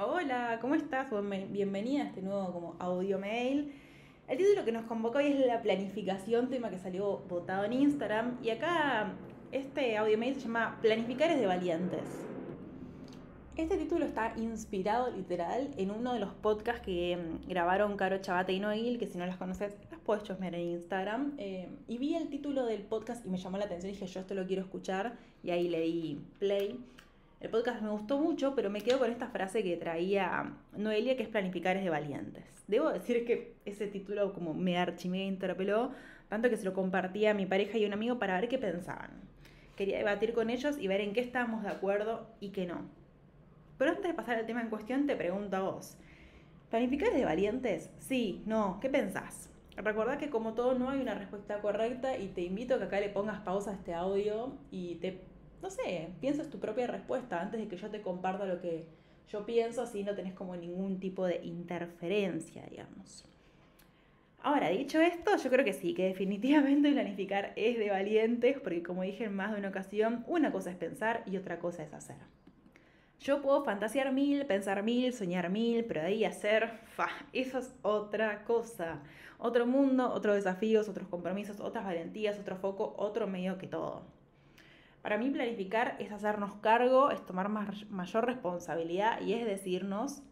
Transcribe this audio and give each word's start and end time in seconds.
Hola, 0.00 0.58
¿cómo 0.60 0.76
estás? 0.76 1.08
Bienvenida 1.50 2.04
a 2.04 2.06
este 2.06 2.22
nuevo 2.22 2.52
como 2.52 2.76
audio 2.78 3.18
mail. 3.18 3.72
El 4.28 4.38
título 4.38 4.64
que 4.64 4.70
nos 4.70 4.84
convocó 4.84 5.18
hoy 5.18 5.26
es 5.26 5.44
la 5.44 5.60
planificación, 5.60 6.50
tema 6.50 6.70
que 6.70 6.78
salió 6.78 7.18
votado 7.28 7.64
en 7.64 7.72
Instagram. 7.72 8.38
Y 8.40 8.50
acá 8.50 9.10
este 9.50 9.96
audio 9.96 10.16
mail 10.16 10.36
se 10.36 10.42
llama 10.42 10.78
Planificar 10.82 11.32
es 11.32 11.40
de 11.40 11.46
valientes. 11.46 12.04
Este 13.56 13.76
título 13.76 14.04
está 14.04 14.34
inspirado 14.36 15.10
literal 15.10 15.72
en 15.76 15.90
uno 15.90 16.12
de 16.12 16.20
los 16.20 16.32
podcasts 16.32 16.82
que 16.82 17.16
mm, 17.16 17.48
grabaron 17.48 17.96
Caro 17.96 18.18
Chabate 18.18 18.52
y 18.52 18.60
Noil, 18.60 19.00
que 19.00 19.08
si 19.08 19.18
no 19.18 19.26
las 19.26 19.36
conoces, 19.36 19.74
las 19.90 19.98
puedes 19.98 20.22
chusmear 20.22 20.54
en 20.54 20.60
Instagram. 20.60 21.34
Eh, 21.38 21.68
y 21.88 21.98
vi 21.98 22.14
el 22.14 22.28
título 22.28 22.66
del 22.66 22.82
podcast 22.82 23.26
y 23.26 23.30
me 23.30 23.38
llamó 23.38 23.58
la 23.58 23.64
atención 23.64 23.90
y 23.90 23.94
dije, 23.94 24.06
yo 24.06 24.20
esto 24.20 24.34
lo 24.34 24.46
quiero 24.46 24.62
escuchar. 24.62 25.16
Y 25.42 25.50
ahí 25.50 25.68
le 25.68 25.80
di 25.80 26.20
play. 26.38 26.78
El 27.40 27.50
podcast 27.50 27.82
me 27.82 27.90
gustó 27.90 28.18
mucho, 28.18 28.56
pero 28.56 28.68
me 28.68 28.80
quedo 28.80 28.98
con 28.98 29.12
esta 29.12 29.28
frase 29.28 29.62
que 29.62 29.76
traía 29.76 30.54
Noelia, 30.76 31.16
que 31.16 31.22
es 31.22 31.28
planificar 31.28 31.76
es 31.76 31.84
de 31.84 31.90
valientes. 31.90 32.44
Debo 32.66 32.90
decir 32.90 33.24
que 33.24 33.54
ese 33.64 33.86
título 33.86 34.32
como 34.32 34.54
me 34.54 34.76
archi, 34.76 35.08
me 35.08 35.24
interpeló, 35.24 35.92
tanto 36.28 36.50
que 36.50 36.56
se 36.56 36.64
lo 36.64 36.74
compartía 36.74 37.30
a 37.30 37.34
mi 37.34 37.46
pareja 37.46 37.78
y 37.78 37.86
un 37.86 37.92
amigo 37.92 38.18
para 38.18 38.40
ver 38.40 38.48
qué 38.48 38.58
pensaban. 38.58 39.10
Quería 39.76 39.98
debatir 39.98 40.32
con 40.32 40.50
ellos 40.50 40.78
y 40.78 40.88
ver 40.88 41.00
en 41.00 41.12
qué 41.12 41.20
estábamos 41.20 41.62
de 41.62 41.68
acuerdo 41.68 42.26
y 42.40 42.48
qué 42.48 42.66
no. 42.66 42.90
Pero 43.78 43.92
antes 43.92 44.08
de 44.08 44.14
pasar 44.14 44.36
al 44.36 44.46
tema 44.46 44.60
en 44.60 44.70
cuestión, 44.70 45.06
te 45.06 45.14
pregunto 45.14 45.56
a 45.56 45.60
vos. 45.60 45.96
¿Planificar 46.70 47.10
es 47.10 47.14
de 47.14 47.24
valientes? 47.24 47.92
Sí, 48.00 48.42
no, 48.46 48.80
¿qué 48.80 48.90
pensás? 48.90 49.48
Recordá 49.76 50.18
que 50.18 50.28
como 50.28 50.54
todo 50.54 50.76
no 50.76 50.90
hay 50.90 51.00
una 51.00 51.14
respuesta 51.14 51.60
correcta 51.60 52.18
y 52.18 52.26
te 52.26 52.40
invito 52.40 52.74
a 52.74 52.78
que 52.78 52.84
acá 52.84 52.98
le 52.98 53.10
pongas 53.10 53.38
pausa 53.42 53.70
a 53.70 53.74
este 53.74 53.94
audio 53.94 54.56
y 54.72 54.96
te 54.96 55.20
no 55.62 55.70
sé, 55.70 56.08
piensas 56.20 56.48
tu 56.48 56.58
propia 56.58 56.86
respuesta 56.86 57.40
antes 57.40 57.60
de 57.60 57.68
que 57.68 57.76
yo 57.76 57.90
te 57.90 58.00
comparta 58.00 58.44
lo 58.46 58.60
que 58.60 58.86
yo 59.30 59.44
pienso, 59.44 59.82
así 59.82 60.04
no 60.04 60.14
tenés 60.14 60.34
como 60.34 60.56
ningún 60.56 61.00
tipo 61.00 61.26
de 61.26 61.40
interferencia, 61.44 62.64
digamos. 62.70 63.24
Ahora, 64.40 64.68
dicho 64.68 65.00
esto, 65.00 65.36
yo 65.36 65.50
creo 65.50 65.64
que 65.64 65.72
sí, 65.72 65.94
que 65.94 66.06
definitivamente 66.06 66.92
planificar 66.92 67.52
es 67.56 67.78
de 67.78 67.90
valientes, 67.90 68.58
porque 68.60 68.82
como 68.82 69.02
dije 69.02 69.24
en 69.24 69.34
más 69.34 69.52
de 69.52 69.58
una 69.58 69.68
ocasión, 69.68 70.24
una 70.26 70.52
cosa 70.52 70.70
es 70.70 70.76
pensar 70.76 71.22
y 71.26 71.36
otra 71.36 71.58
cosa 71.58 71.82
es 71.82 71.92
hacer. 71.92 72.16
Yo 73.20 73.42
puedo 73.42 73.64
fantasear 73.64 74.12
mil, 74.12 74.46
pensar 74.46 74.84
mil, 74.84 75.12
soñar 75.12 75.50
mil, 75.50 75.84
pero 75.84 76.02
ahí 76.02 76.24
hacer, 76.24 76.70
fa, 76.94 77.08
eso 77.32 77.58
es 77.58 77.74
otra 77.82 78.44
cosa. 78.44 79.02
Otro 79.38 79.66
mundo, 79.66 80.12
otros 80.12 80.36
desafíos, 80.36 80.88
otros 80.88 81.08
compromisos, 81.08 81.58
otras 81.58 81.84
valentías, 81.84 82.38
otro 82.38 82.56
foco, 82.56 82.94
otro 82.96 83.26
medio 83.26 83.58
que 83.58 83.66
todo. 83.66 84.02
Para 85.02 85.16
mí 85.16 85.30
planificar 85.30 85.96
es 85.98 86.12
hacernos 86.12 86.54
cargo, 86.54 87.10
es 87.10 87.24
tomar 87.24 87.48
mayor 87.48 88.26
responsabilidad 88.26 89.20
y 89.20 89.34
es 89.34 89.46
decirnos, 89.46 90.22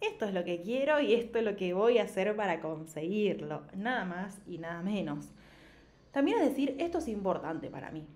esto 0.00 0.24
es 0.24 0.34
lo 0.34 0.44
que 0.44 0.62
quiero 0.62 1.00
y 1.00 1.14
esto 1.14 1.38
es 1.38 1.44
lo 1.44 1.56
que 1.56 1.74
voy 1.74 1.98
a 1.98 2.04
hacer 2.04 2.34
para 2.34 2.60
conseguirlo, 2.60 3.62
nada 3.74 4.04
más 4.04 4.40
y 4.46 4.58
nada 4.58 4.82
menos. 4.82 5.32
También 6.10 6.38
es 6.38 6.48
decir, 6.48 6.76
esto 6.78 6.98
es 6.98 7.08
importante 7.08 7.70
para 7.70 7.90
mí. 7.90 8.06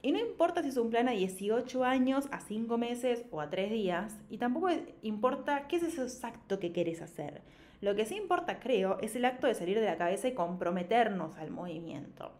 Y 0.00 0.12
no 0.12 0.20
importa 0.20 0.62
si 0.62 0.68
es 0.68 0.76
un 0.76 0.90
plan 0.90 1.08
a 1.08 1.12
18 1.12 1.84
años, 1.84 2.28
a 2.30 2.40
5 2.40 2.78
meses 2.78 3.24
o 3.30 3.40
a 3.40 3.50
3 3.50 3.70
días, 3.70 4.16
y 4.30 4.38
tampoco 4.38 4.68
importa 5.02 5.66
qué 5.66 5.76
es 5.76 5.98
exacto 5.98 6.60
que 6.60 6.72
quieres 6.72 7.02
hacer. 7.02 7.42
Lo 7.80 7.94
que 7.94 8.06
sí 8.06 8.16
importa, 8.16 8.60
creo, 8.60 8.98
es 9.00 9.16
el 9.16 9.24
acto 9.24 9.46
de 9.46 9.54
salir 9.54 9.78
de 9.80 9.86
la 9.86 9.98
cabeza 9.98 10.28
y 10.28 10.34
comprometernos 10.34 11.36
al 11.36 11.50
movimiento. 11.50 12.32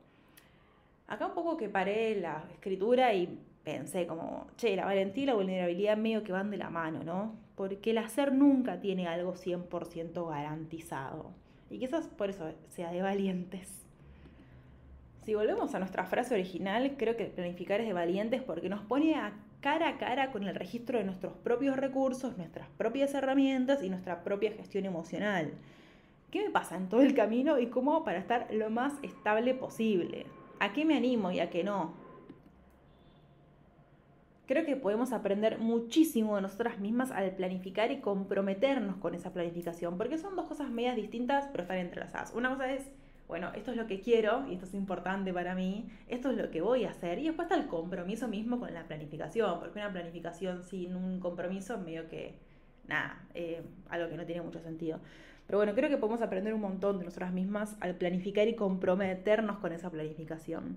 Acá 1.09 1.27
un 1.27 1.35
poco 1.35 1.57
que 1.57 1.69
paré 1.69 2.21
la 2.21 2.45
escritura 2.53 3.15
y 3.15 3.39
pensé 3.65 4.07
como, 4.07 4.47
che, 4.57 4.77
la 4.77 4.85
valentía 4.85 5.25
y 5.25 5.27
la 5.27 5.35
vulnerabilidad 5.35 5.97
medio 5.97 6.23
que 6.23 6.33
van 6.33 6.51
de 6.51 6.59
la 6.59 6.71
mano, 6.71 7.03
¿no? 7.03 7.35
Porque 7.55 7.91
el 7.91 7.99
hacer 7.99 8.33
nunca 8.33 8.81
tiene 8.81 9.09
algo 9.09 9.35
100% 9.35 10.29
garantizado. 10.29 11.33
Y 11.71 11.79
quizás 11.79 12.09
por 12.09 12.31
eso 12.31 12.53
sea 12.69 12.93
de 12.93 13.03
valientes. 13.03 13.87
Si 15.25 15.35
volvemos 15.35 15.75
a 15.75 15.79
nuestra 15.79 16.05
frase 16.05 16.35
original, 16.35 16.95
creo 16.97 17.17
que 17.17 17.27
planificar 17.27 17.81
es 17.81 17.87
de 17.87 17.93
valientes 17.93 18.43
porque 18.43 18.69
nos 18.69 18.81
pone 18.83 19.15
a 19.15 19.33
cara 19.61 19.89
a 19.89 19.99
cara 19.99 20.31
con 20.31 20.45
el 20.45 20.55
registro 20.55 20.99
de 20.99 21.05
nuestros 21.05 21.33
propios 21.35 21.77
recursos, 21.77 22.37
nuestras 22.37 22.69
propias 22.77 23.13
herramientas 23.15 23.83
y 23.83 23.91
nuestra 23.91 24.25
propia 24.25 24.53
gestión 24.53 24.85
emocional. 24.85 25.53
¿Qué 26.31 26.45
me 26.45 26.51
pasa 26.51 26.77
en 26.77 26.89
todo 26.89 27.01
el 27.01 27.15
camino 27.15 27.59
y 27.59 27.67
cómo 27.69 28.05
para 28.05 28.19
estar 28.19 28.49
lo 28.53 28.71
más 28.71 28.93
estable 29.03 29.55
posible? 29.55 30.27
¿A 30.61 30.73
qué 30.73 30.85
me 30.85 30.97
animo 30.97 31.31
y 31.31 31.41
a 31.41 31.51
qué 31.51 31.65
no? 31.65 31.95
Creo 34.47 34.65
que 34.65 34.77
podemos 34.77 35.13
aprender 35.13 35.59
muchísimo 35.59 36.37
de 36.37 36.43
nosotras 36.43 36.79
mismas 36.79 37.11
al 37.11 37.33
planificar 37.33 37.93
y 37.93 38.01
comprometernos 38.01 38.97
con 38.97 39.15
esa 39.15 39.31
planificación, 39.31 39.99
porque 39.99 40.17
son 40.17 40.37
dos 40.37 40.47
cosas 40.47 40.71
medias 40.71 40.97
distintas, 40.97 41.49
pero 41.53 41.65
están 41.65 41.77
entrelazadas. 41.77 42.33
Una 42.35 42.49
cosa 42.49 42.73
es, 42.73 42.91
bueno, 43.29 43.53
esto 43.55 43.73
es 43.73 43.77
lo 43.77 43.87
que 43.87 44.01
quiero 44.01 44.47
y 44.49 44.55
esto 44.55 44.65
es 44.65 44.73
importante 44.73 45.35
para 45.35 45.55
mí, 45.55 45.91
esto 46.09 46.31
es 46.31 46.39
lo 46.39 46.51
que 46.51 46.63
voy 46.63 46.85
a 46.85 46.91
hacer, 46.91 47.19
y 47.19 47.25
después 47.25 47.45
está 47.45 47.61
el 47.61 47.69
compromiso 47.69 48.27
mismo 48.27 48.59
con 48.59 48.73
la 48.73 48.85
planificación, 48.85 49.61
porque 49.61 49.81
una 49.81 49.93
planificación 49.93 50.63
sin 50.63 50.97
un 50.97 51.21
compromiso 51.21 51.77
medio 51.77 52.09
que, 52.09 52.39
nada, 52.87 53.23
eh, 53.35 53.61
algo 53.91 54.09
que 54.09 54.17
no 54.17 54.25
tiene 54.25 54.41
mucho 54.41 54.61
sentido. 54.61 54.99
Pero 55.49 55.61
bueno, 55.61 55.75
creo 55.75 55.89
que 55.89 55.97
podemos 55.97 56.21
aprender 56.21 56.53
un 56.53 56.61
montón 56.61 56.99
de 56.99 57.07
nosotras 57.07 57.33
mismas 57.33 57.75
al 57.81 57.95
planificar 57.95 58.47
y 58.49 58.55
comprometernos 58.55 59.59
con 59.59 59.73
esa 59.73 59.91
planificación. 59.91 60.77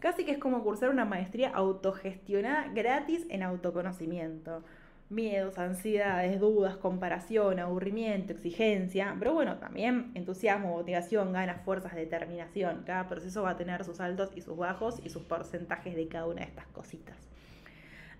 Casi 0.00 0.24
que 0.24 0.32
es 0.32 0.38
como 0.38 0.64
cursar 0.64 0.90
una 0.90 1.04
maestría 1.04 1.50
autogestionada 1.50 2.66
gratis 2.74 3.24
en 3.30 3.44
autoconocimiento. 3.44 4.64
Miedos, 5.08 5.56
ansiedades, 5.58 6.40
dudas, 6.40 6.76
comparación, 6.76 7.60
aburrimiento, 7.60 8.32
exigencia, 8.32 9.14
pero 9.20 9.34
bueno, 9.34 9.58
también 9.58 10.10
entusiasmo, 10.14 10.70
motivación, 10.76 11.32
ganas, 11.32 11.62
fuerzas, 11.62 11.94
determinación. 11.94 12.82
Cada 12.84 13.08
proceso 13.08 13.44
va 13.44 13.50
a 13.50 13.56
tener 13.56 13.84
sus 13.84 14.00
altos 14.00 14.30
y 14.34 14.40
sus 14.40 14.56
bajos 14.56 15.00
y 15.04 15.10
sus 15.10 15.22
porcentajes 15.22 15.94
de 15.94 16.08
cada 16.08 16.26
una 16.26 16.40
de 16.40 16.48
estas 16.48 16.66
cositas. 16.66 17.16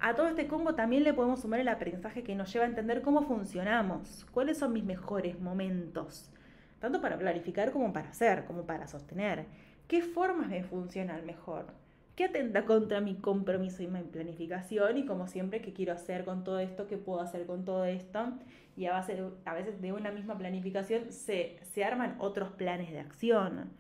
A 0.01 0.15
todo 0.15 0.29
este 0.29 0.47
combo 0.47 0.77
también 0.77 1.03
le 1.03 1.13
podemos 1.13 1.41
sumar 1.41 1.59
el 1.59 1.67
aprendizaje 1.67 2.23
que 2.23 2.37
nos 2.37 2.53
lleva 2.53 2.65
a 2.65 2.69
entender 2.69 3.03
cómo 3.03 3.23
funcionamos, 3.23 4.27
cuáles 4.31 4.57
son 4.57 4.73
mis 4.73 4.85
mejores 4.85 5.41
momentos, 5.41 6.31
tanto 6.79 7.01
para 7.01 7.19
planificar 7.19 7.73
como 7.73 7.93
para 7.93 8.11
hacer, 8.11 8.45
como 8.45 8.63
para 8.63 8.87
sostener, 8.87 9.47
qué 9.89 10.03
formas 10.03 10.49
me 10.49 10.63
funcionan 10.63 11.27
mejor, 11.27 11.67
qué 12.15 12.27
atenta 12.27 12.65
contra 12.65 13.01
mi 13.01 13.17
compromiso 13.17 13.83
y 13.83 13.89
mi 13.89 14.01
planificación 14.03 14.99
y 14.99 15.05
como 15.05 15.27
siempre 15.27 15.61
qué 15.61 15.73
quiero 15.73 15.95
hacer 15.95 16.25
con 16.25 16.45
todo 16.45 16.61
esto, 16.61 16.87
qué 16.87 16.97
puedo 16.97 17.21
hacer 17.21 17.45
con 17.45 17.65
todo 17.65 17.85
esto 17.85 18.35
y 18.77 18.87
a, 18.87 18.93
base 18.93 19.21
a 19.45 19.55
veces 19.55 19.83
de 19.83 19.93
una 19.93 20.13
misma 20.13 20.39
planificación 20.39 21.11
se, 21.11 21.59
se 21.63 21.85
arman 21.85 22.15
otros 22.21 22.53
planes 22.53 22.93
de 22.93 23.01
acción. 23.01 23.73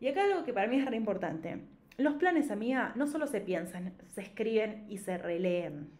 Y 0.00 0.08
acá 0.08 0.24
algo 0.24 0.42
que 0.42 0.52
para 0.52 0.66
mí 0.66 0.80
es 0.80 0.84
re 0.84 0.96
importante 0.96 1.60
los 1.98 2.14
planes, 2.14 2.50
amiga, 2.50 2.92
no 2.96 3.06
solo 3.06 3.26
se 3.26 3.40
piensan, 3.40 3.92
se 4.14 4.22
escriben 4.22 4.86
y 4.88 4.98
se 4.98 5.18
releen. 5.18 5.90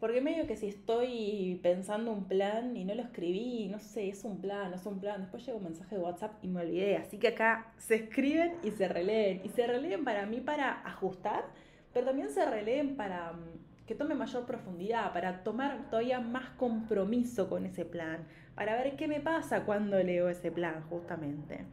Porque 0.00 0.20
medio 0.20 0.46
que 0.46 0.56
si 0.56 0.68
estoy 0.68 1.58
pensando 1.60 2.12
un 2.12 2.28
plan 2.28 2.76
y 2.76 2.84
no 2.84 2.94
lo 2.94 3.02
escribí, 3.02 3.68
no 3.68 3.80
sé, 3.80 4.08
es 4.08 4.22
un 4.24 4.40
plan, 4.40 4.70
no 4.70 4.76
es 4.76 4.86
un 4.86 5.00
plan, 5.00 5.22
después 5.22 5.44
llega 5.44 5.58
un 5.58 5.64
mensaje 5.64 5.96
de 5.96 6.00
WhatsApp 6.00 6.32
y 6.40 6.46
me 6.46 6.60
olvidé. 6.60 6.96
Así 6.96 7.18
que 7.18 7.28
acá 7.28 7.72
se 7.78 7.96
escriben 7.96 8.54
y 8.62 8.70
se 8.70 8.86
releen. 8.86 9.40
Y 9.44 9.48
se 9.48 9.66
releen 9.66 10.04
para 10.04 10.24
mí 10.26 10.40
para 10.40 10.86
ajustar, 10.86 11.46
pero 11.92 12.06
también 12.06 12.30
se 12.30 12.48
releen 12.48 12.96
para 12.96 13.32
mm, 13.32 13.86
que 13.86 13.96
tome 13.96 14.14
mayor 14.14 14.46
profundidad, 14.46 15.12
para 15.12 15.42
tomar 15.42 15.90
todavía 15.90 16.20
más 16.20 16.50
compromiso 16.50 17.48
con 17.48 17.66
ese 17.66 17.84
plan, 17.84 18.24
para 18.54 18.76
ver 18.76 18.94
qué 18.94 19.08
me 19.08 19.20
pasa 19.20 19.64
cuando 19.64 20.00
leo 20.00 20.28
ese 20.28 20.52
plan, 20.52 20.84
justamente. 20.88 21.64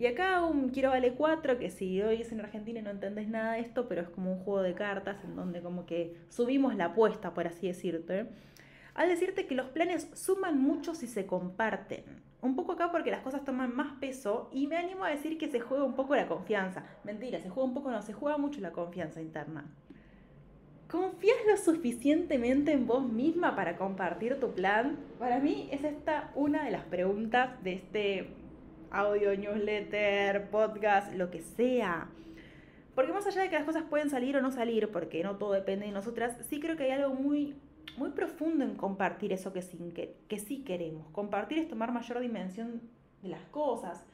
Y 0.00 0.06
acá 0.06 0.42
un 0.42 0.70
Quiero 0.70 0.88
Vale 0.88 1.12
4, 1.12 1.58
que 1.58 1.68
si 1.68 2.00
hoy 2.00 2.22
es 2.22 2.32
en 2.32 2.40
Argentina 2.40 2.80
y 2.80 2.82
no 2.82 2.88
entendés 2.88 3.28
nada 3.28 3.52
de 3.52 3.60
esto, 3.60 3.86
pero 3.86 4.00
es 4.00 4.08
como 4.08 4.32
un 4.32 4.38
juego 4.38 4.62
de 4.62 4.72
cartas 4.72 5.22
en 5.24 5.36
donde 5.36 5.60
como 5.60 5.84
que 5.84 6.16
subimos 6.30 6.74
la 6.74 6.86
apuesta, 6.86 7.34
por 7.34 7.46
así 7.46 7.66
decirte. 7.66 8.26
Al 8.94 9.10
decirte 9.10 9.46
que 9.46 9.54
los 9.54 9.66
planes 9.66 10.08
suman 10.14 10.58
mucho 10.58 10.94
si 10.94 11.06
se 11.06 11.26
comparten. 11.26 12.02
Un 12.40 12.56
poco 12.56 12.72
acá 12.72 12.90
porque 12.90 13.10
las 13.10 13.20
cosas 13.20 13.44
toman 13.44 13.76
más 13.76 13.92
peso 14.00 14.48
y 14.54 14.68
me 14.68 14.78
animo 14.78 15.04
a 15.04 15.10
decir 15.10 15.36
que 15.36 15.50
se 15.50 15.60
juega 15.60 15.84
un 15.84 15.94
poco 15.94 16.16
la 16.16 16.26
confianza. 16.26 16.82
Mentira, 17.04 17.38
se 17.38 17.50
juega 17.50 17.68
un 17.68 17.74
poco, 17.74 17.90
no, 17.90 18.00
se 18.00 18.14
juega 18.14 18.38
mucho 18.38 18.62
la 18.62 18.72
confianza 18.72 19.20
interna. 19.20 19.66
¿Confías 20.88 21.36
lo 21.46 21.58
suficientemente 21.58 22.72
en 22.72 22.86
vos 22.86 23.06
misma 23.06 23.54
para 23.54 23.76
compartir 23.76 24.40
tu 24.40 24.54
plan? 24.54 24.96
Para 25.18 25.40
mí 25.40 25.68
es 25.70 25.84
esta 25.84 26.32
una 26.34 26.64
de 26.64 26.70
las 26.70 26.84
preguntas 26.84 27.62
de 27.62 27.74
este 27.74 28.39
audio, 28.90 29.36
newsletter, 29.36 30.50
podcast, 30.50 31.12
lo 31.14 31.30
que 31.30 31.40
sea. 31.40 32.08
Porque 32.94 33.12
más 33.12 33.26
allá 33.26 33.42
de 33.42 33.48
que 33.48 33.56
las 33.56 33.64
cosas 33.64 33.84
pueden 33.88 34.10
salir 34.10 34.36
o 34.36 34.42
no 34.42 34.50
salir, 34.50 34.90
porque 34.90 35.22
no 35.22 35.36
todo 35.36 35.52
depende 35.52 35.86
de 35.86 35.92
nosotras, 35.92 36.36
sí 36.48 36.60
creo 36.60 36.76
que 36.76 36.84
hay 36.84 36.90
algo 36.90 37.14
muy, 37.14 37.54
muy 37.96 38.10
profundo 38.10 38.64
en 38.64 38.74
compartir 38.74 39.32
eso 39.32 39.52
que, 39.52 39.62
sin 39.62 39.92
que, 39.92 40.16
que 40.28 40.38
sí 40.38 40.64
queremos. 40.64 41.08
Compartir 41.10 41.58
es 41.58 41.68
tomar 41.68 41.92
mayor 41.92 42.20
dimensión 42.20 42.82
de 43.22 43.28
las 43.28 43.42
cosas. 43.46 44.04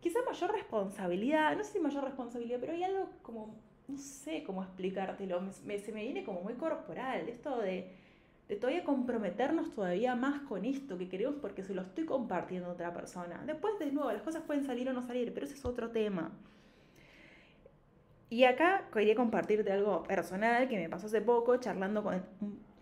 Quizá 0.00 0.18
mayor 0.24 0.52
responsabilidad, 0.52 1.56
no 1.56 1.64
sé 1.64 1.74
si 1.74 1.78
mayor 1.78 2.04
responsabilidad, 2.04 2.58
pero 2.60 2.72
hay 2.72 2.82
algo 2.82 3.08
como, 3.22 3.54
no 3.88 3.96
sé 3.96 4.42
cómo 4.44 4.62
explicártelo, 4.62 5.40
se 5.52 5.92
me 5.92 6.02
viene 6.02 6.24
como 6.24 6.42
muy 6.42 6.54
corporal, 6.54 7.28
esto 7.28 7.58
de 7.60 8.05
de 8.48 8.56
todavía 8.56 8.84
comprometernos 8.84 9.74
todavía 9.74 10.14
más 10.14 10.40
con 10.42 10.64
esto 10.64 10.96
que 10.96 11.08
queremos 11.08 11.36
porque 11.40 11.64
se 11.64 11.74
lo 11.74 11.82
estoy 11.82 12.04
compartiendo 12.04 12.68
a 12.68 12.72
otra 12.72 12.92
persona. 12.92 13.42
Después, 13.44 13.78
de 13.78 13.90
nuevo, 13.90 14.12
las 14.12 14.22
cosas 14.22 14.42
pueden 14.42 14.64
salir 14.64 14.88
o 14.88 14.92
no 14.92 15.02
salir, 15.02 15.34
pero 15.34 15.46
ese 15.46 15.56
es 15.56 15.64
otro 15.64 15.90
tema. 15.90 16.30
Y 18.30 18.44
acá 18.44 18.88
quería 18.92 19.14
compartirte 19.14 19.70
algo 19.72 20.02
personal 20.04 20.68
que 20.68 20.76
me 20.76 20.88
pasó 20.88 21.06
hace 21.06 21.20
poco, 21.20 21.56
charlando 21.56 22.02
con, 22.02 22.22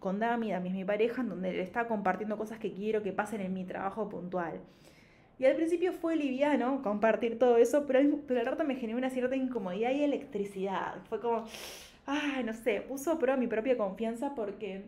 con 0.01 0.19
Dami, 0.19 0.53
Dami 0.53 0.69
es 0.69 0.75
mi 0.75 0.85
pareja, 0.85 1.23
en 1.23 1.31
donde 1.31 1.53
le 1.53 1.63
estaba 1.63 1.89
compartiendo 1.89 2.37
cosas 2.37 2.59
que 2.59 2.73
quiero 2.73 3.03
que 3.03 3.13
pasen 3.13 3.41
en 3.41 3.53
mi 3.53 3.65
trabajo 3.65 4.09
puntual. 4.09 4.61
Y 5.39 5.47
al 5.47 5.57
principio 5.57 5.93
fue 5.93 6.17
liviano 6.17 6.81
compartir 6.83 7.39
todo 7.39 7.57
eso, 7.57 7.87
pero, 7.87 8.01
pero 8.27 8.41
al 8.41 8.47
rato 8.47 8.65
me 8.65 8.77
generó 8.77 8.99
una 8.99 9.11
cierta 9.11 9.35
incomodidad 9.35 9.91
y 9.91 10.05
electricidad. 10.05 10.97
Fue 11.09 11.21
como, 11.21 11.45
ay, 12.07 12.45
no 12.45 12.53
sé, 12.53 12.83
puso 12.83 13.13
a 13.13 13.19
prueba 13.19 13.37
mi 13.37 13.47
propia 13.47 13.77
confianza 13.77 14.35
porque 14.35 14.85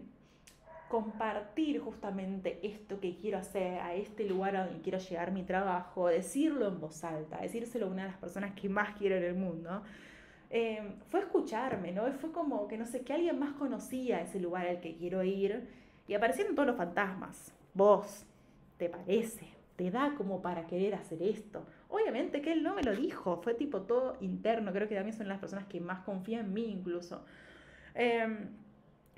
compartir 0.89 1.81
justamente 1.81 2.61
esto 2.63 3.01
que 3.01 3.17
quiero 3.17 3.39
hacer, 3.39 3.81
a 3.81 3.95
este 3.95 4.25
lugar 4.25 4.57
a 4.57 4.67
donde 4.67 4.81
quiero 4.83 4.99
llegar 4.99 5.33
mi 5.33 5.43
trabajo, 5.43 6.09
decirlo 6.09 6.69
en 6.69 6.81
voz 6.81 7.03
alta, 7.03 7.39
decírselo 7.41 7.87
a 7.87 7.91
una 7.91 8.03
de 8.03 8.09
las 8.09 8.19
personas 8.19 8.55
que 8.55 8.69
más 8.69 8.97
quiero 8.97 9.17
en 9.17 9.25
el 9.25 9.35
mundo, 9.35 9.83
eh, 10.51 10.95
fue 11.09 11.21
escucharme, 11.21 11.91
¿no? 11.91 12.11
Fue 12.13 12.31
como 12.31 12.69
que 12.69 12.79
no 12.79 12.87
sé, 12.87 13.03
que 13.03 13.13
alguien 13.13 13.39
más 13.39 13.55
conocía 13.55 14.21
ese 14.21 14.39
lugar 14.39 14.69
al 14.69 14.81
que 14.81 14.97
quiero 14.97 15.25
ir 15.25 15.69
y 16.07 16.15
aparecieron 16.15 16.55
todos 16.55 16.69
los 16.69 16.77
fantasmas. 16.77 17.53
Vos, 17.75 18.25
¿te 18.77 18.89
parece? 18.89 19.49
¿Te 19.75 19.91
da 19.91 20.15
como 20.17 20.41
para 20.41 20.67
querer 20.67 20.95
hacer 20.95 21.21
esto? 21.23 21.67
Obviamente 21.89 22.41
que 22.41 22.53
él 22.53 22.63
no 22.63 22.75
me 22.75 22.83
lo 22.83 22.95
dijo, 22.95 23.43
fue 23.43 23.55
tipo 23.55 23.83
todo 23.83 24.17
interno, 24.21 24.73
creo 24.73 24.89
que 24.89 24.95
también 24.95 25.17
son 25.17 25.29
las 25.29 25.41
personas 25.41 25.67
que 25.67 25.81
más 25.81 26.01
confían 26.05 26.47
en 26.47 26.55
mí 26.55 26.65
incluso. 26.71 27.25
Eh, 27.95 28.49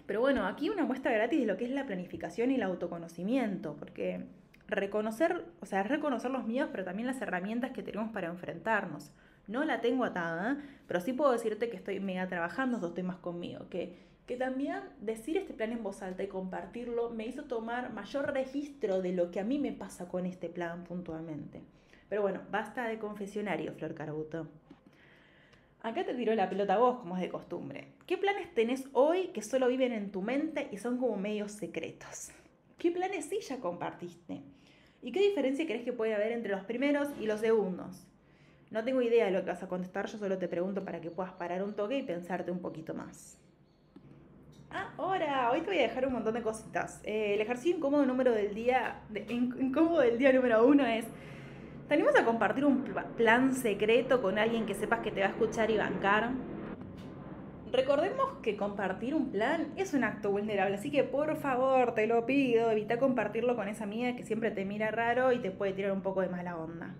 pero 0.08 0.22
bueno, 0.22 0.46
aquí 0.46 0.70
una 0.70 0.86
muestra 0.86 1.12
gratis 1.12 1.38
de 1.38 1.44
lo 1.44 1.58
que 1.58 1.66
es 1.66 1.70
la 1.70 1.84
planificación 1.84 2.50
y 2.50 2.54
el 2.54 2.62
autoconocimiento, 2.62 3.76
porque 3.76 4.24
reconocer, 4.66 5.44
o 5.60 5.66
sea, 5.66 5.82
reconocer 5.82 6.30
los 6.30 6.46
miedos, 6.46 6.70
pero 6.72 6.82
también 6.82 7.06
las 7.06 7.20
herramientas 7.20 7.72
que 7.72 7.82
tenemos 7.82 8.10
para 8.10 8.28
enfrentarnos. 8.28 9.10
No 9.48 9.66
la 9.66 9.82
tengo 9.82 10.04
atada, 10.04 10.64
pero 10.86 11.02
sí 11.02 11.12
puedo 11.12 11.30
decirte 11.30 11.68
que 11.68 11.76
estoy 11.76 12.00
mega 12.00 12.26
trabajando 12.26 12.78
estos 12.78 12.94
temas 12.94 13.18
conmigo, 13.18 13.68
que, 13.68 13.98
que 14.26 14.36
también 14.36 14.80
decir 14.98 15.36
este 15.36 15.52
plan 15.52 15.72
en 15.72 15.82
voz 15.82 16.00
alta 16.00 16.22
y 16.22 16.28
compartirlo 16.28 17.10
me 17.10 17.26
hizo 17.26 17.44
tomar 17.44 17.92
mayor 17.92 18.32
registro 18.32 19.02
de 19.02 19.12
lo 19.12 19.30
que 19.30 19.40
a 19.40 19.44
mí 19.44 19.58
me 19.58 19.72
pasa 19.72 20.08
con 20.08 20.24
este 20.24 20.48
plan 20.48 20.84
puntualmente. 20.84 21.60
Pero 22.08 22.22
bueno, 22.22 22.40
basta 22.50 22.88
de 22.88 22.98
confesionario, 22.98 23.74
Flor 23.74 23.92
Carbuto. 23.92 24.48
Acá 25.82 26.04
te 26.04 26.14
tiró 26.14 26.34
la 26.34 26.48
pelota 26.48 26.74
a 26.74 26.78
vos, 26.78 26.98
como 26.98 27.16
es 27.16 27.22
de 27.22 27.28
costumbre. 27.28 27.92
¿Qué 28.06 28.18
planes 28.18 28.52
tenés 28.52 28.84
hoy 28.92 29.28
que 29.28 29.42
solo 29.42 29.68
viven 29.68 29.92
en 29.92 30.10
tu 30.10 30.22
mente 30.22 30.68
y 30.72 30.76
son 30.76 30.98
como 30.98 31.16
medios 31.16 31.52
secretos? 31.52 32.30
¿Qué 32.78 32.90
planes 32.90 33.26
sí 33.26 33.38
ya 33.40 33.58
compartiste? 33.58 34.42
¿Y 35.02 35.12
qué 35.12 35.20
diferencia 35.20 35.66
crees 35.66 35.84
que 35.84 35.92
puede 35.92 36.14
haber 36.14 36.32
entre 36.32 36.52
los 36.52 36.64
primeros 36.64 37.08
y 37.20 37.26
los 37.26 37.40
segundos? 37.40 38.04
No 38.70 38.84
tengo 38.84 39.00
idea 39.02 39.26
de 39.26 39.30
lo 39.30 39.40
que 39.44 39.50
vas 39.50 39.62
a 39.62 39.68
contestar, 39.68 40.06
yo 40.06 40.18
solo 40.18 40.36
te 40.36 40.48
pregunto 40.48 40.84
para 40.84 41.00
que 41.00 41.10
puedas 41.10 41.32
parar 41.32 41.62
un 41.62 41.74
toque 41.74 41.98
y 41.98 42.02
pensarte 42.02 42.50
un 42.50 42.58
poquito 42.58 42.92
más. 42.92 43.38
Ahora, 44.98 45.50
hoy 45.52 45.60
te 45.60 45.68
voy 45.68 45.78
a 45.78 45.82
dejar 45.82 46.06
un 46.06 46.12
montón 46.12 46.34
de 46.34 46.42
cositas. 46.42 47.00
Eh, 47.04 47.34
el 47.34 47.40
ejercicio 47.40 47.76
incómodo 47.76 48.04
número 48.04 48.32
del 48.32 48.52
día, 48.54 49.00
incómodo 49.30 50.00
del 50.00 50.18
día 50.18 50.32
número 50.32 50.66
uno 50.66 50.84
es 50.84 51.06
¿Te 51.88 51.94
a 52.20 52.24
compartir 52.26 52.66
un 52.66 52.84
plan 53.16 53.54
secreto 53.54 54.20
con 54.20 54.38
alguien 54.38 54.66
que 54.66 54.74
sepas 54.74 55.00
que 55.00 55.10
te 55.10 55.20
va 55.20 55.28
a 55.28 55.30
escuchar 55.30 55.70
y 55.70 55.78
bancar? 55.78 56.32
Recordemos 57.72 58.26
que 58.42 58.58
compartir 58.58 59.14
un 59.14 59.30
plan 59.30 59.72
es 59.76 59.94
un 59.94 60.04
acto 60.04 60.30
vulnerable, 60.30 60.76
así 60.76 60.90
que 60.90 61.02
por 61.02 61.36
favor, 61.36 61.94
te 61.94 62.06
lo 62.06 62.26
pido, 62.26 62.70
evita 62.70 62.98
compartirlo 62.98 63.56
con 63.56 63.68
esa 63.68 63.84
amiga 63.84 64.14
que 64.16 64.22
siempre 64.22 64.50
te 64.50 64.66
mira 64.66 64.90
raro 64.90 65.32
y 65.32 65.38
te 65.38 65.50
puede 65.50 65.72
tirar 65.72 65.92
un 65.92 66.02
poco 66.02 66.20
de 66.20 66.28
mala 66.28 66.58
onda. 66.58 66.94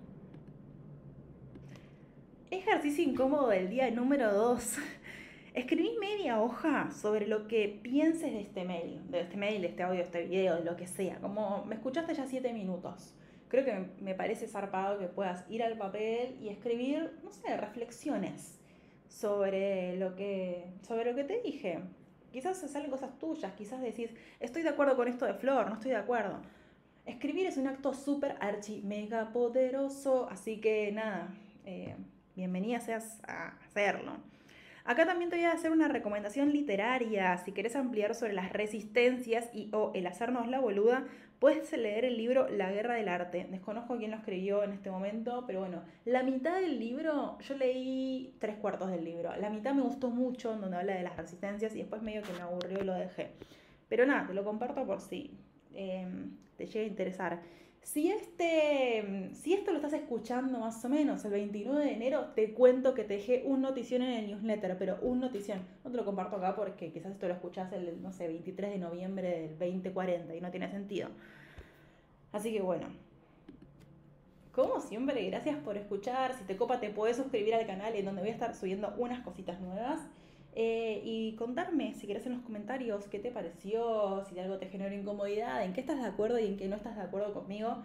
Ejercicio 2.51 3.05
incómodo 3.05 3.49
del 3.49 3.69
día 3.69 3.91
número 3.91 4.33
2. 4.33 4.79
Escribí 5.55 5.91
media 6.01 6.41
hoja 6.41 6.91
sobre 6.93 7.27
lo 7.27 7.47
que 7.47 7.79
pienses 7.83 8.33
de 8.33 8.41
este 8.41 8.65
mail, 8.65 9.03
de 9.11 9.21
este 9.21 9.37
mail, 9.37 9.61
de 9.61 9.69
este 9.69 9.83
audio, 9.83 9.99
de 9.99 10.05
este 10.05 10.25
video, 10.25 10.57
de 10.57 10.65
lo 10.65 10.77
que 10.77 10.87
sea. 10.87 11.19
Como 11.19 11.67
me 11.67 11.75
escuchaste 11.75 12.15
ya 12.15 12.27
7 12.27 12.55
minutos 12.55 13.18
creo 13.49 13.65
que 13.65 14.03
me 14.03 14.15
parece 14.15 14.47
zarpado 14.47 14.99
que 14.99 15.07
puedas 15.07 15.45
ir 15.49 15.63
al 15.63 15.77
papel 15.77 16.37
y 16.41 16.49
escribir, 16.49 17.19
no 17.23 17.33
sé, 17.33 17.57
reflexiones 17.57 18.59
sobre 19.09 19.97
lo 19.97 20.15
que, 20.15 20.65
sobre 20.87 21.11
lo 21.11 21.17
que 21.17 21.25
te 21.25 21.41
dije. 21.41 21.81
Quizás 22.33 22.59
salen 22.59 22.91
cosas 22.91 23.19
tuyas, 23.19 23.53
quizás 23.55 23.81
decís, 23.81 24.11
estoy 24.39 24.63
de 24.63 24.69
acuerdo 24.69 24.97
con 24.97 25.09
esto 25.09 25.25
de 25.25 25.35
Flor, 25.35 25.69
no 25.69 25.75
estoy 25.75 25.93
de 25.93 25.97
acuerdo. 25.97 26.41
Escribir 27.07 27.47
es 27.47 27.57
un 27.57 27.67
acto 27.67 27.95
súper 27.95 28.37
archi 28.41 28.83
mega 28.83 29.33
poderoso, 29.33 30.29
así 30.31 30.61
que 30.61 30.93
nada, 30.93 31.35
eh, 31.65 31.97
bienvenida 32.37 32.81
seas 32.81 33.19
a 33.27 33.57
hacerlo. 33.65 34.13
Acá 34.89 35.05
también 35.05 35.29
te 35.29 35.37
voy 35.37 35.45
a 35.45 35.53
hacer 35.53 35.71
una 35.71 35.87
recomendación 35.87 36.51
literaria. 36.51 37.37
Si 37.37 37.53
querés 37.53 37.77
ampliar 37.77 38.15
sobre 38.15 38.33
las 38.33 38.55
resistencias 38.55 39.51
y 39.53 39.69
o 39.75 39.93
el 39.95 40.07
hacernos 40.07 40.49
la 40.49 40.61
boluda, 40.61 41.05
puedes 41.39 41.71
leer 41.77 42.07
el 42.07 42.17
libro 42.17 42.49
La 42.49 42.73
Guerra 42.73 42.95
del 42.95 43.11
Arte. 43.11 43.47
Desconozco 43.51 43.99
quién 43.99 44.13
lo 44.13 44.17
escribió 44.17 44.65
en 44.65 44.73
este 44.73 44.91
momento, 44.91 45.45
pero 45.47 45.61
bueno, 45.61 45.83
la 46.07 46.23
mitad 46.23 46.59
del 46.59 46.79
libro, 46.79 47.39
yo 47.41 47.55
leí 47.59 48.35
tres 48.39 48.57
cuartos 48.57 48.91
del 48.91 49.05
libro. 49.05 49.37
La 49.37 49.51
mitad 49.51 49.75
me 49.75 49.83
gustó 49.83 50.09
mucho, 50.09 50.57
donde 50.57 50.79
habla 50.79 50.95
de 50.95 51.03
las 51.03 51.19
resistencias, 51.19 51.75
y 51.75 51.81
después 51.81 52.01
medio 52.01 52.23
que 52.23 52.33
me 52.33 52.41
aburrió 52.41 52.81
y 52.81 52.85
lo 52.85 52.95
dejé. 52.95 53.33
Pero 53.91 54.07
nada, 54.07 54.27
te 54.27 54.33
lo 54.33 54.43
comparto 54.43 54.87
por 54.87 55.03
si 55.03 55.37
em, 55.75 56.31
te 56.57 56.65
llega 56.65 56.87
a 56.87 56.89
interesar. 56.89 57.43
Si, 57.83 58.11
este, 58.11 59.31
si 59.33 59.55
esto 59.55 59.71
lo 59.71 59.79
estás 59.79 59.95
escuchando 59.95 60.59
más 60.59 60.85
o 60.85 60.89
menos 60.89 61.25
el 61.25 61.31
29 61.31 61.85
de 61.85 61.93
enero, 61.93 62.27
te 62.35 62.53
cuento 62.53 62.95
que 62.95 63.05
te 63.05 63.15
dejé 63.15 63.45
un 63.47 63.63
notición 63.63 64.03
en 64.03 64.13
el 64.13 64.27
newsletter, 64.31 64.77
pero 64.79 64.99
un 65.01 65.21
notición. 65.21 65.61
No 65.85 65.91
te 65.91 65.97
lo 65.97 66.05
comparto 66.05 66.37
acá 66.37 66.55
porque 66.55 66.93
quizás 66.93 67.13
esto 67.13 67.29
lo 67.29 67.35
escuchás 67.35 67.73
el, 67.73 68.03
no 68.03 68.13
sé, 68.13 68.29
23 68.29 68.73
de 68.73 68.79
noviembre 68.79 69.31
del 69.31 69.59
2040 69.59 70.35
y 70.35 70.41
no 70.41 70.51
tiene 70.51 70.71
sentido. 70.71 71.09
Así 72.33 72.53
que 72.53 72.61
bueno. 72.61 72.87
Como 74.53 74.81
siempre, 74.81 75.25
gracias 75.31 75.57
por 75.59 75.77
escuchar. 75.77 76.37
Si 76.37 76.45
te 76.45 76.57
copa, 76.57 76.81
te 76.81 76.91
puedes 76.91 77.17
suscribir 77.17 77.55
al 77.55 77.67
canal 77.67 77.95
en 77.95 78.05
donde 78.05 78.23
voy 78.23 78.31
a 78.31 78.35
estar 78.35 78.55
subiendo 78.55 78.93
unas 78.99 79.21
cositas 79.21 79.61
nuevas. 79.61 80.01
Eh, 80.61 81.03
y 81.05 81.37
contarme, 81.37 81.95
si 81.95 82.09
querés 82.09 82.27
en 82.27 82.33
los 82.33 82.43
comentarios, 82.43 83.07
qué 83.07 83.21
te 83.21 83.31
pareció, 83.31 84.25
si 84.25 84.37
algo 84.41 84.59
te 84.59 84.67
generó 84.67 84.93
incomodidad, 84.93 85.63
en 85.63 85.73
qué 85.73 85.81
estás 85.81 86.01
de 86.01 86.09
acuerdo 86.09 86.41
y 86.41 86.47
en 86.47 86.57
qué 86.57 86.67
no 86.67 86.75
estás 86.75 86.97
de 86.97 87.03
acuerdo 87.03 87.33
conmigo. 87.33 87.77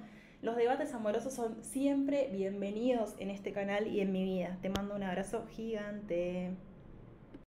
Los 0.42 0.56
debates 0.56 0.92
amorosos 0.96 1.36
son 1.36 1.64
siempre 1.64 2.30
bienvenidos 2.34 3.14
en 3.20 3.30
este 3.30 3.52
canal 3.52 3.86
y 3.86 4.00
en 4.00 4.12
mi 4.12 4.24
vida. 4.24 4.58
Te 4.64 4.70
mando 4.70 4.96
un 4.96 5.04
abrazo 5.04 5.46
gigante. 5.52 6.50